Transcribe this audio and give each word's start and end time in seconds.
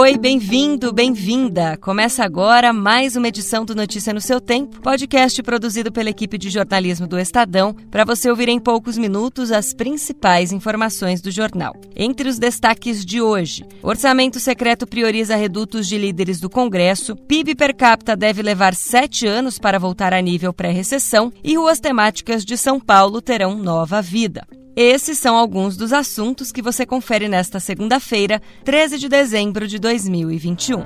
Oi, 0.00 0.16
bem-vindo, 0.16 0.92
bem-vinda. 0.92 1.76
Começa 1.76 2.22
agora 2.22 2.72
mais 2.72 3.16
uma 3.16 3.26
edição 3.26 3.64
do 3.64 3.74
Notícia 3.74 4.14
no 4.14 4.20
seu 4.20 4.40
Tempo, 4.40 4.80
podcast 4.80 5.42
produzido 5.42 5.90
pela 5.90 6.08
equipe 6.08 6.38
de 6.38 6.50
jornalismo 6.50 7.04
do 7.04 7.18
Estadão, 7.18 7.74
para 7.90 8.04
você 8.04 8.30
ouvir 8.30 8.48
em 8.48 8.60
poucos 8.60 8.96
minutos 8.96 9.50
as 9.50 9.74
principais 9.74 10.52
informações 10.52 11.20
do 11.20 11.32
jornal. 11.32 11.74
Entre 11.96 12.28
os 12.28 12.38
destaques 12.38 13.04
de 13.04 13.20
hoje: 13.20 13.64
Orçamento 13.82 14.38
secreto 14.38 14.86
prioriza 14.86 15.34
redutos 15.34 15.88
de 15.88 15.98
líderes 15.98 16.38
do 16.38 16.48
Congresso, 16.48 17.16
PIB 17.16 17.56
per 17.56 17.74
capita 17.74 18.14
deve 18.14 18.40
levar 18.40 18.76
sete 18.76 19.26
anos 19.26 19.58
para 19.58 19.80
voltar 19.80 20.14
a 20.14 20.22
nível 20.22 20.52
pré-recessão 20.52 21.32
e 21.42 21.56
ruas 21.56 21.80
temáticas 21.80 22.44
de 22.44 22.56
São 22.56 22.78
Paulo 22.78 23.20
terão 23.20 23.58
nova 23.58 24.00
vida. 24.00 24.46
Esses 24.76 25.18
são 25.18 25.36
alguns 25.36 25.76
dos 25.76 25.92
assuntos 25.92 26.52
que 26.52 26.62
você 26.62 26.86
confere 26.86 27.28
nesta 27.28 27.58
segunda-feira, 27.58 28.40
13 28.64 28.98
de 28.98 29.08
dezembro 29.08 29.66
de 29.66 29.78
2021. 29.78 30.84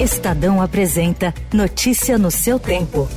Estadão 0.00 0.60
apresenta 0.60 1.32
Notícia 1.52 2.18
no 2.18 2.30
seu 2.30 2.58
tempo. 2.58 3.08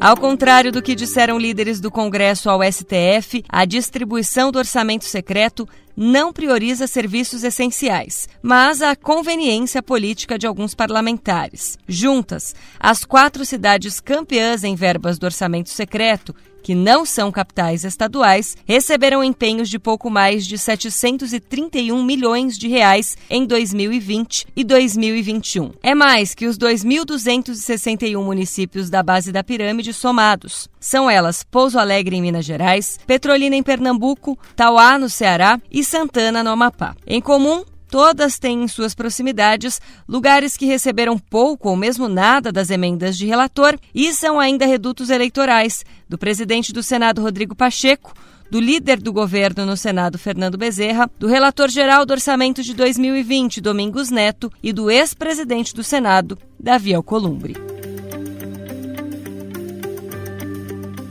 Ao 0.00 0.16
contrário 0.16 0.72
do 0.72 0.82
que 0.82 0.96
disseram 0.96 1.38
líderes 1.38 1.80
do 1.80 1.88
Congresso 1.88 2.50
ao 2.50 2.60
STF, 2.60 3.44
a 3.48 3.64
distribuição 3.64 4.50
do 4.50 4.58
orçamento 4.58 5.04
secreto 5.04 5.68
não 5.96 6.32
prioriza 6.32 6.86
serviços 6.86 7.44
essenciais, 7.44 8.28
mas 8.42 8.82
a 8.82 8.96
conveniência 8.96 9.82
política 9.82 10.38
de 10.38 10.46
alguns 10.46 10.74
parlamentares. 10.74 11.78
Juntas, 11.86 12.54
as 12.78 13.04
quatro 13.04 13.44
cidades 13.44 14.00
campeãs 14.00 14.64
em 14.64 14.74
verbas 14.74 15.18
do 15.18 15.24
orçamento 15.24 15.70
secreto 15.70 16.34
que 16.62 16.74
não 16.74 17.04
são 17.04 17.30
capitais 17.32 17.84
estaduais, 17.84 18.56
receberam 18.64 19.22
empenhos 19.22 19.68
de 19.68 19.78
pouco 19.78 20.08
mais 20.08 20.46
de 20.46 20.56
731 20.56 22.02
milhões 22.02 22.56
de 22.56 22.68
reais 22.68 23.16
em 23.28 23.44
2020 23.44 24.46
e 24.54 24.64
2021. 24.64 25.72
É 25.82 25.94
mais 25.94 26.34
que 26.34 26.46
os 26.46 26.56
2.261 26.56 28.22
municípios 28.22 28.88
da 28.88 29.02
base 29.02 29.32
da 29.32 29.42
pirâmide 29.42 29.92
somados. 29.92 30.68
São 30.78 31.10
elas 31.10 31.42
Pouso 31.42 31.78
Alegre, 31.78 32.16
em 32.16 32.22
Minas 32.22 32.44
Gerais, 32.44 32.98
Petrolina, 33.06 33.56
em 33.56 33.62
Pernambuco, 33.62 34.38
Tauá, 34.54 34.98
no 34.98 35.08
Ceará 35.08 35.60
e 35.70 35.81
Santana, 35.84 36.42
no 36.42 36.50
Amapá. 36.50 36.94
Em 37.06 37.20
comum, 37.20 37.64
Todas 37.92 38.38
têm 38.38 38.62
em 38.62 38.68
suas 38.68 38.94
proximidades 38.94 39.78
lugares 40.08 40.56
que 40.56 40.64
receberam 40.64 41.18
pouco 41.18 41.68
ou 41.68 41.76
mesmo 41.76 42.08
nada 42.08 42.50
das 42.50 42.70
emendas 42.70 43.18
de 43.18 43.26
relator 43.26 43.78
e 43.94 44.14
são 44.14 44.40
ainda 44.40 44.64
redutos 44.64 45.10
eleitorais 45.10 45.84
do 46.08 46.16
presidente 46.16 46.72
do 46.72 46.82
Senado, 46.82 47.20
Rodrigo 47.20 47.54
Pacheco, 47.54 48.14
do 48.50 48.58
líder 48.58 48.98
do 48.98 49.12
governo 49.12 49.66
no 49.66 49.76
Senado, 49.76 50.18
Fernando 50.18 50.56
Bezerra, 50.56 51.10
do 51.18 51.26
relator 51.26 51.68
geral 51.68 52.06
do 52.06 52.12
orçamento 52.12 52.62
de 52.62 52.72
2020, 52.72 53.60
Domingos 53.60 54.10
Neto, 54.10 54.50
e 54.62 54.72
do 54.72 54.90
ex-presidente 54.90 55.74
do 55.74 55.84
Senado, 55.84 56.38
Davi 56.58 56.94
Alcolumbre. 56.94 57.71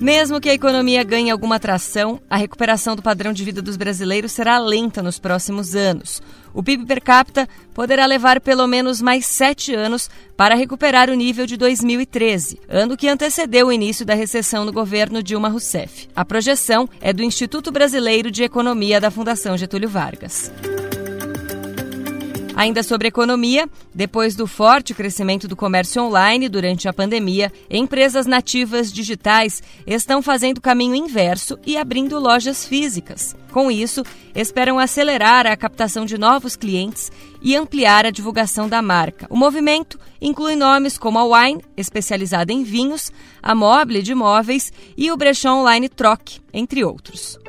Mesmo 0.02 0.42
que 0.42 0.50
a 0.50 0.54
economia 0.56 1.04
ganhe 1.04 1.30
alguma 1.30 1.60
tração, 1.60 2.20
a 2.28 2.36
recuperação 2.36 2.96
do 2.96 3.04
padrão 3.04 3.32
de 3.32 3.44
vida 3.44 3.62
dos 3.62 3.78
brasileiros 3.78 4.32
será 4.32 4.58
lenta 4.58 5.04
nos 5.04 5.20
próximos 5.20 5.76
anos. 5.76 6.20
O 6.56 6.64
PIB 6.64 6.88
per 6.88 7.04
capita 7.04 7.48
poderá 7.72 8.08
levar 8.08 8.42
pelo 8.42 8.66
menos 8.66 9.00
mais 9.00 9.28
sete 9.28 9.76
anos 9.76 10.10
para 10.36 10.56
recuperar 10.56 11.12
o 11.12 11.14
nível 11.14 11.46
de 11.46 11.56
2013, 11.56 12.60
ano 12.68 12.98
que 12.98 13.08
antecedeu 13.08 13.68
o 13.68 13.72
início 13.72 14.04
da 14.04 14.16
recessão 14.16 14.66
no 14.66 14.74
governo 14.74 15.22
Dilma 15.22 15.50
Rousseff. 15.50 16.10
A 16.16 16.26
projeção 16.26 16.90
é 17.00 17.14
do 17.14 17.22
Instituto 17.22 17.72
Brasileiro 17.72 18.32
de 18.32 18.42
Economia 18.42 19.00
da 19.00 19.12
Fundação 19.12 19.56
Getúlio 19.56 19.88
Vargas. 19.88 20.52
Ainda 22.62 22.84
sobre 22.84 23.08
economia, 23.08 23.68
depois 23.92 24.36
do 24.36 24.46
forte 24.46 24.94
crescimento 24.94 25.48
do 25.48 25.56
comércio 25.56 26.00
online 26.04 26.48
durante 26.48 26.88
a 26.88 26.94
pandemia, 26.94 27.52
empresas 27.68 28.28
nativas 28.28 28.94
digitais 28.94 29.64
estão 29.88 30.22
fazendo 30.22 30.60
o 30.60 30.62
caminho 30.62 30.94
inverso 30.94 31.58
e 31.66 31.76
abrindo 31.76 32.20
lojas 32.20 32.64
físicas. 32.64 33.36
Com 33.52 33.72
isso, 33.72 34.04
esperam 34.36 34.78
acelerar 34.78 35.48
a 35.48 35.58
captação 35.58 36.06
de 36.06 36.20
novos 36.20 36.56
clientes 36.56 37.12
e 37.42 37.56
ampliar 37.56 38.06
a 38.06 38.12
divulgação 38.12 38.70
da 38.70 38.80
marca. 38.80 39.26
O 39.28 39.36
movimento 39.36 40.00
inclui 40.22 40.56
nomes 40.56 41.00
como 41.00 41.18
a 41.18 41.24
Wine, 41.26 41.64
especializada 41.76 42.54
em 42.54 42.62
vinhos, 42.62 43.12
a 43.42 43.56
Mobile 43.56 44.04
de 44.04 44.14
móveis 44.14 44.72
e 44.96 45.12
o 45.12 45.18
brechó 45.18 45.56
online 45.56 45.90
Troc, 45.90 46.38
entre 46.54 46.86
outros. 46.86 47.40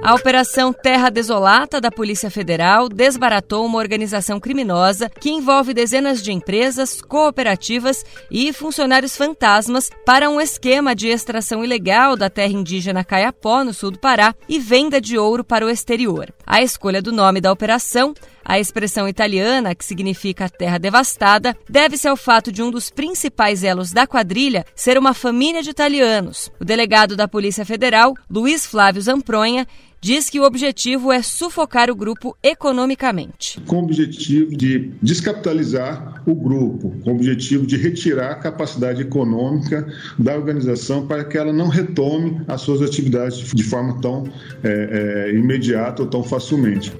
A 0.00 0.14
Operação 0.14 0.72
Terra 0.72 1.10
Desolata 1.10 1.80
da 1.80 1.90
Polícia 1.90 2.30
Federal 2.30 2.88
desbaratou 2.88 3.66
uma 3.66 3.78
organização 3.78 4.38
criminosa 4.38 5.10
que 5.10 5.28
envolve 5.28 5.74
dezenas 5.74 6.22
de 6.22 6.32
empresas, 6.32 7.02
cooperativas 7.02 8.04
e 8.30 8.52
funcionários 8.52 9.16
fantasmas 9.16 9.90
para 10.06 10.30
um 10.30 10.40
esquema 10.40 10.94
de 10.94 11.08
extração 11.08 11.64
ilegal 11.64 12.16
da 12.16 12.30
terra 12.30 12.52
indígena 12.52 13.04
Caiapó, 13.04 13.64
no 13.64 13.74
sul 13.74 13.90
do 13.90 13.98
Pará, 13.98 14.34
e 14.48 14.58
venda 14.58 15.00
de 15.00 15.18
ouro 15.18 15.42
para 15.42 15.66
o 15.66 15.70
exterior. 15.70 16.32
A 16.46 16.62
escolha 16.62 17.02
do 17.02 17.12
nome 17.12 17.40
da 17.40 17.52
operação 17.52 18.14
a 18.48 18.58
expressão 18.58 19.06
italiana, 19.06 19.74
que 19.74 19.84
significa 19.84 20.48
terra 20.48 20.78
devastada, 20.78 21.54
deve-se 21.68 22.08
ao 22.08 22.16
fato 22.16 22.50
de 22.50 22.62
um 22.62 22.70
dos 22.70 22.88
principais 22.88 23.62
elos 23.62 23.92
da 23.92 24.06
quadrilha 24.06 24.64
ser 24.74 24.96
uma 24.96 25.12
família 25.12 25.62
de 25.62 25.68
italianos. 25.68 26.50
O 26.58 26.64
delegado 26.64 27.14
da 27.14 27.28
Polícia 27.28 27.66
Federal, 27.66 28.14
Luiz 28.30 28.64
Flávio 28.64 29.02
Zampronha, 29.02 29.66
diz 30.00 30.30
que 30.30 30.40
o 30.40 30.44
objetivo 30.44 31.12
é 31.12 31.20
sufocar 31.22 31.90
o 31.90 31.94
grupo 31.94 32.36
economicamente. 32.42 33.60
Com 33.66 33.80
o 33.80 33.84
objetivo 33.84 34.56
de 34.56 34.92
descapitalizar 35.02 36.22
o 36.26 36.34
grupo, 36.34 36.94
com 37.02 37.10
o 37.10 37.14
objetivo 37.16 37.66
de 37.66 37.76
retirar 37.76 38.30
a 38.30 38.36
capacidade 38.36 39.02
econômica 39.02 39.86
da 40.18 40.36
organização 40.36 41.06
para 41.06 41.24
que 41.24 41.36
ela 41.36 41.52
não 41.52 41.68
retome 41.68 42.40
as 42.46 42.62
suas 42.62 42.80
atividades 42.80 43.52
de 43.52 43.62
forma 43.62 44.00
tão 44.00 44.24
é, 44.62 45.28
é, 45.32 45.34
imediata 45.34 46.02
ou 46.02 46.08
tão 46.08 46.22
facilmente. 46.22 46.92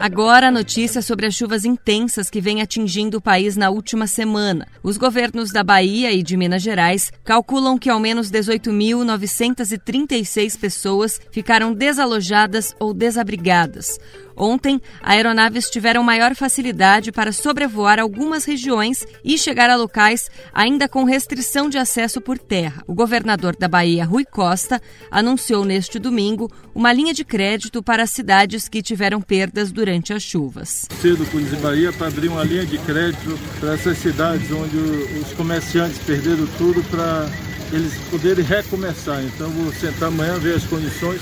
Agora 0.00 0.46
a 0.46 0.50
notícia 0.52 1.02
sobre 1.02 1.26
as 1.26 1.34
chuvas 1.34 1.64
intensas 1.64 2.30
que 2.30 2.40
vêm 2.40 2.62
atingindo 2.62 3.18
o 3.18 3.20
país 3.20 3.56
na 3.56 3.68
última 3.68 4.06
semana. 4.06 4.64
Os 4.80 4.96
governos 4.96 5.50
da 5.50 5.64
Bahia 5.64 6.12
e 6.12 6.22
de 6.22 6.36
Minas 6.36 6.62
Gerais 6.62 7.10
calculam 7.24 7.76
que 7.76 7.90
ao 7.90 7.98
menos 7.98 8.30
18.936 8.30 10.56
pessoas 10.56 11.20
ficaram 11.32 11.74
desalojadas 11.74 12.76
ou 12.78 12.94
desabrigadas. 12.94 13.98
Ontem, 14.38 14.80
aeronaves 15.02 15.68
tiveram 15.68 16.04
maior 16.04 16.34
facilidade 16.36 17.10
para 17.10 17.32
sobrevoar 17.32 17.98
algumas 17.98 18.44
regiões 18.44 19.04
e 19.24 19.36
chegar 19.36 19.68
a 19.68 19.74
locais 19.74 20.30
ainda 20.54 20.88
com 20.88 21.02
restrição 21.02 21.68
de 21.68 21.76
acesso 21.76 22.20
por 22.20 22.38
terra. 22.38 22.84
O 22.86 22.94
governador 22.94 23.56
da 23.56 23.66
Bahia, 23.66 24.04
Rui 24.04 24.24
Costa, 24.24 24.80
anunciou 25.10 25.64
neste 25.64 25.98
domingo 25.98 26.48
uma 26.72 26.92
linha 26.92 27.12
de 27.12 27.24
crédito 27.24 27.82
para 27.82 28.06
cidades 28.06 28.68
que 28.68 28.80
tiveram 28.80 29.20
perdas 29.20 29.72
durante 29.72 30.12
as 30.12 30.22
chuvas. 30.22 30.86
Cedo 31.00 31.26
Polícia 31.26 31.58
Bahia 31.58 31.92
para 31.92 32.06
abrir 32.06 32.28
uma 32.28 32.44
linha 32.44 32.64
de 32.64 32.78
crédito 32.78 33.36
para 33.58 33.74
essas 33.74 33.98
cidades 33.98 34.50
onde 34.52 34.76
os 34.76 35.32
comerciantes 35.32 35.98
perderam 35.98 36.46
tudo 36.56 36.82
para 36.84 37.28
eles 37.72 37.92
poderem 38.10 38.44
recomeçar. 38.44 39.22
Então 39.24 39.50
vou 39.50 39.72
sentar 39.72 40.08
amanhã 40.08 40.38
ver 40.38 40.54
as 40.54 40.64
condições 40.64 41.20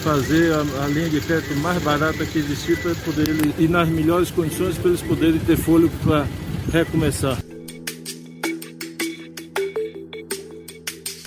fazer 0.00 0.52
a, 0.52 0.84
a, 0.84 0.88
linha 0.88 1.08
de 1.08 1.20
crédito 1.20 1.54
mais 1.56 1.82
barata 1.82 2.24
que 2.24 2.38
existir 2.38 2.78
para 2.78 2.94
poder 2.96 3.28
ir 3.58 3.68
nas 3.68 3.88
melhores 3.88 4.30
condições 4.30 4.76
para 4.78 4.88
eles 4.88 5.02
poderem 5.02 5.38
ter 5.40 5.56
fôlego 5.56 5.92
para 6.02 6.26
recomeçar. 6.72 7.38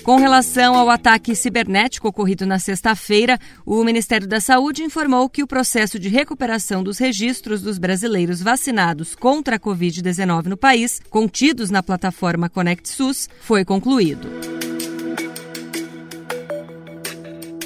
Com 0.04 0.16
relação 0.16 0.74
ao 0.74 0.90
ataque 0.90 1.34
cibernético 1.34 2.08
ocorrido 2.08 2.44
na 2.44 2.58
sexta-feira, 2.58 3.38
o 3.64 3.82
Ministério 3.82 4.28
da 4.28 4.38
Saúde 4.38 4.82
informou 4.82 5.30
que 5.30 5.42
o 5.42 5.46
processo 5.46 5.98
de 5.98 6.10
recuperação 6.10 6.82
dos 6.82 6.98
registros 6.98 7.62
dos 7.62 7.78
brasileiros 7.78 8.42
vacinados 8.42 9.14
contra 9.14 9.56
a 9.56 9.58
Covid-19 9.58 10.44
no 10.44 10.58
país, 10.58 11.00
contidos 11.08 11.70
na 11.70 11.82
plataforma 11.82 12.50
Conect 12.50 12.86
SUS, 12.86 13.30
foi 13.40 13.64
concluído. 13.64 14.53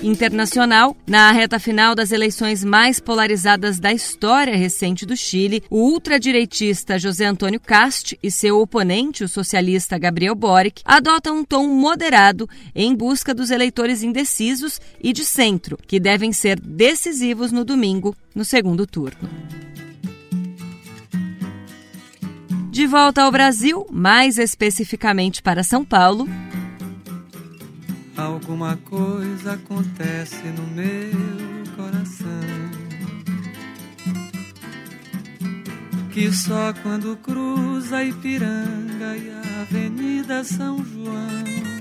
Internacional, 0.03 0.97
na 1.07 1.31
reta 1.33 1.59
final 1.59 1.95
das 1.95 2.13
eleições 2.13 2.65
mais 2.65 3.01
polarizadas 3.01 3.79
da 3.79 3.93
história 3.93 4.57
recente 4.57 5.05
do 5.05 5.17
Chile, 5.17 5.63
o 5.71 5.79
ultradireitista 5.79 6.99
José 6.99 7.25
Antônio 7.25 7.61
Cast 7.61 8.19
e 8.23 8.31
seu 8.31 8.61
oponente, 8.61 9.25
o 9.25 9.29
socialista 9.29 9.99
Gabriel 9.99 10.35
Boric, 10.35 10.83
adotam 10.85 11.39
um 11.39 11.45
tom 11.45 11.67
moderado 11.67 12.49
em 12.75 12.95
busca 12.95 13.35
dos 13.35 13.51
eleitores 13.51 14.03
indecisos 14.03 14.81
e 15.03 15.13
de 15.13 15.25
centro, 15.25 15.79
que 15.87 16.01
devem 16.01 16.33
ser 16.33 16.61
decisivos 16.61 17.53
no 17.53 17.65
domingo, 17.65 18.15
no 18.35 18.45
segundo 18.45 18.87
turno. 18.87 19.29
De 22.71 22.87
volta 22.87 23.23
ao 23.23 23.33
Brasil, 23.33 23.85
mais 23.91 24.39
especificamente 24.39 25.43
para 25.43 25.65
São 25.65 25.85
Paulo. 25.85 26.29
Alguma 28.19 28.77
coisa 28.77 29.53
acontece 29.53 30.43
no 30.49 30.67
meu 30.75 31.77
coração. 31.77 32.27
Que 36.13 36.33
só 36.33 36.75
quando 36.83 37.17
cruza 37.19 38.03
Ipiranga 38.03 39.17
e 39.17 39.31
a 39.31 39.61
Avenida 39.61 40.43
São 40.43 40.85
João 40.85 41.78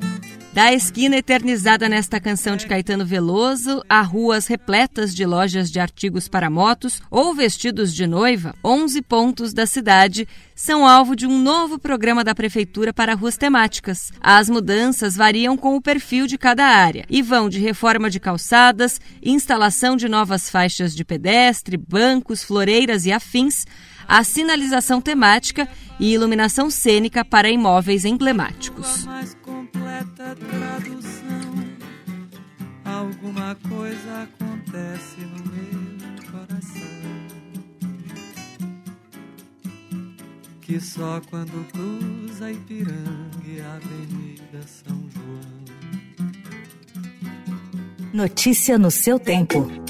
da 0.57 0.74
esquina 0.74 1.15
eternizada 1.15 1.88
nesta 1.88 2.19
canção 2.19 2.57
de 2.57 2.65
Caetano 2.65 3.06
Veloso 3.06 3.83
a 3.88 4.01
ruas 4.01 4.48
repletas 4.48 5.13
de 5.13 5.24
lojas 5.24 5.69
de 5.69 5.80
artigos 5.80 6.27
para 6.27 6.50
motos 6.50 7.00
ou 7.12 7.36
vestidos 7.36 7.94
de 7.94 8.07
noiva, 8.07 8.56
11 8.65 9.04
pontos 9.04 9.54
da 9.54 9.68
cidade 9.68 10.27
são 10.56 10.88
alvo 10.88 11.15
de 11.15 11.27
um 11.27 11.39
novo 11.39 11.77
programa 11.77 12.24
da 12.24 12.33
Prefeitura 12.33 12.92
para 12.92 13.13
ruas 13.13 13.38
temáticas. 13.38 14.12
As 14.19 14.50
mudanças 14.50 15.15
variam 15.15 15.56
com 15.56 15.75
o 15.75 15.81
perfil 15.81 16.25
de 16.25 16.39
cada 16.39 16.65
área 16.65 17.06
e 17.07 17.21
vão 17.21 17.50
de 17.50 17.59
reforma 17.59 18.09
de 18.09 18.19
calçadas, 18.19 19.00
instalação 19.21 19.95
de 19.95 20.09
novas 20.09 20.50
faixas 20.50 20.95
de 20.95 21.06
pedestre, 21.06 21.77
bancos, 21.77 22.44
floreiras 22.44 23.06
e 23.06 23.12
afins, 23.12 23.63
a 24.07 24.24
sinalização 24.24 25.01
temática 25.01 25.69
e 26.00 26.12
iluminação 26.12 26.71
cênica 26.71 27.24
para 27.24 27.48
imóveis 27.48 28.06
emblemáticos 28.06 29.06
completa 29.68 30.36
tradução. 30.36 31.54
Alguma 32.86 33.56
coisa 33.68 34.24
acontece 34.24 35.19
no 35.22 35.52
meu 35.52 36.31
coração. 36.31 36.81
Que 40.62 40.80
só 40.80 41.22
quando 41.30 41.66
cruza 41.72 42.52
Ipiranga 42.52 43.46
e 43.46 43.62
a 43.62 43.75
Avenida 43.75 44.62
São 44.68 45.10
João. 45.10 45.68
Notícia 48.14 48.78
no 48.78 48.92
seu 48.92 49.19
tempo. 49.19 49.87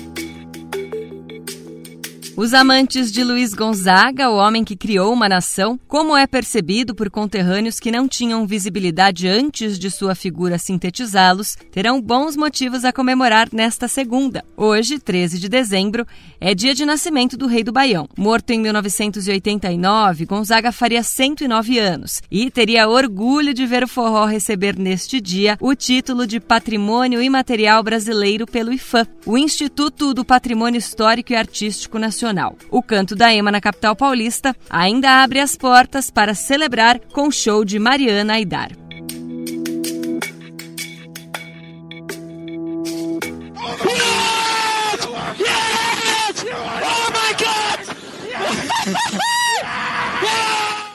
Os 2.40 2.54
amantes 2.54 3.12
de 3.12 3.24
Luiz 3.24 3.56
Gonzaga, 3.56 4.30
o 4.30 4.36
homem 4.36 4.64
que 4.64 4.76
criou 4.76 5.12
uma 5.12 5.28
nação, 5.28 5.80
como 5.88 6.16
é 6.16 6.28
percebido 6.28 6.94
por 6.94 7.10
conterrâneos 7.10 7.80
que 7.80 7.90
não 7.90 8.08
tinham 8.08 8.46
visibilidade 8.46 9.28
antes 9.28 9.80
de 9.80 9.90
sua 9.90 10.14
figura 10.14 10.60
sintetizá-los, 10.60 11.58
terão 11.72 12.00
bons 12.00 12.38
motivos 12.38 12.86
a 12.86 12.94
comemorar 12.94 13.50
nesta 13.52 13.88
segunda. 13.88 14.46
Hoje, 14.56 15.00
13 15.00 15.40
de 15.40 15.50
dezembro, 15.50 16.06
é 16.40 16.54
dia 16.54 16.76
de 16.76 16.86
nascimento 16.86 17.36
do 17.36 17.48
rei 17.48 17.64
do 17.64 17.72
Baião. 17.72 18.08
Morto 18.16 18.52
em 18.52 18.60
1989, 18.60 20.26
Gonzaga 20.28 20.72
faria 20.72 21.02
109 21.02 21.80
anos 21.80 22.22
e 22.30 22.52
teria 22.52 22.88
orgulho 22.88 23.52
de 23.52 23.66
ver 23.66 23.84
o 23.84 23.88
forró 23.88 24.26
receber 24.26 24.78
neste 24.78 25.20
dia 25.20 25.58
o 25.60 25.74
título 25.74 26.28
de 26.28 26.40
Patrimônio 26.40 27.20
Imaterial 27.20 27.82
Brasileiro 27.82 28.46
pelo 28.46 28.72
IFAM, 28.72 29.08
o 29.26 29.40
Instituto 29.40 30.14
do 30.14 30.24
Patrimônio 30.24 30.78
Histórico 30.78 31.34
e 31.34 31.36
Artístico 31.36 31.98
Nacional 32.28 32.58
o 32.70 32.82
Canto 32.82 33.16
da 33.16 33.34
Ema 33.34 33.52
na 33.52 33.62
capital 33.62 33.96
paulista 33.96 34.56
ainda 34.70 35.24
abre 35.24 35.40
as 35.40 35.56
portas 35.56 36.10
para 36.10 36.34
celebrar 36.34 37.00
com 37.14 37.28
o 37.28 37.32
show 37.32 37.64
de 37.64 37.80
Mariana 37.80 38.34
Aidar. 38.34 38.72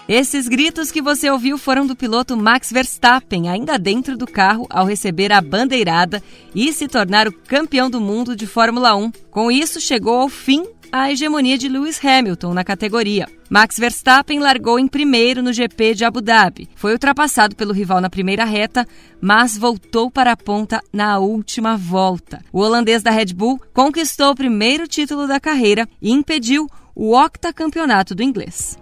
Esses 0.09 0.47
gritos 0.47 0.93
que 0.93 1.01
você 1.01 1.31
ouviu 1.31 1.57
foram 1.57 1.87
do 1.87 1.97
piloto 1.97 2.37
Max 2.37 2.71
Verstappen, 2.71 3.49
ainda 3.49 3.79
dentro 3.79 4.15
do 4.19 4.27
carro, 4.27 4.67
ao 4.69 4.85
receber 4.85 5.33
a 5.33 5.41
bandeirada 5.41 6.23
e 6.55 6.71
se 6.71 6.87
tornar 6.87 7.27
o 7.27 7.33
campeão 7.33 7.89
do 7.89 7.99
mundo 7.99 8.37
de 8.37 8.47
Fórmula 8.47 8.95
1. 8.95 9.11
Com 9.31 9.51
isso, 9.51 9.81
chegou 9.81 10.21
ao 10.21 10.29
fim 10.29 10.67
a 10.93 11.11
hegemonia 11.11 11.57
de 11.57 11.71
Lewis 11.71 11.99
Hamilton 12.05 12.53
na 12.53 12.63
categoria. 12.63 13.27
Max 13.49 13.79
Verstappen 13.79 14.39
largou 14.39 14.79
em 14.79 14.87
primeiro 14.87 15.43
no 15.43 15.51
GP 15.51 15.95
de 15.95 16.05
Abu 16.05 16.21
Dhabi. 16.21 16.69
Foi 16.77 16.93
ultrapassado 16.93 17.57
pelo 17.57 17.73
rival 17.73 17.99
na 17.99 18.11
primeira 18.11 18.45
reta, 18.45 18.87
mas 19.19 19.57
voltou 19.57 20.11
para 20.11 20.33
a 20.33 20.37
ponta 20.37 20.83
na 20.93 21.19
última 21.19 21.79
volta. 21.79 22.45
O 22.53 22.61
holandês 22.61 23.03
da 23.03 23.11
Red 23.11 23.33
Bull 23.35 23.59
conquistou 23.73 24.33
o 24.33 24.37
primeiro 24.37 24.87
título 24.87 25.27
da 25.27 25.41
carreira 25.41 25.89
e 26.01 26.13
impediu 26.13 26.69
o 26.95 27.17
octacampeonato 27.17 28.15
do 28.15 28.23
inglês. 28.23 28.82